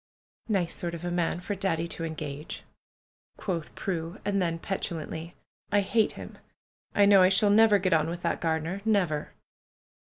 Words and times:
"Nice 0.49 0.73
sort 0.73 0.95
of 0.95 1.05
a 1.05 1.11
man 1.11 1.39
for 1.41 1.53
Daddy 1.53 1.87
to 1.89 2.03
engage," 2.03 2.63
quoth 3.37 3.75
Prue; 3.75 4.19
and 4.25 4.41
then 4.41 4.57
petulantly. 4.57 5.35
"I 5.71 5.81
hate 5.81 6.13
him! 6.13 6.39
I 6.95 7.05
know 7.05 7.21
I 7.21 7.29
shall 7.29 7.51
never 7.51 7.77
get 7.77 7.93
on 7.93 8.09
with 8.09 8.23
that 8.23 8.41
gardener. 8.41 8.81
Never 8.83 9.31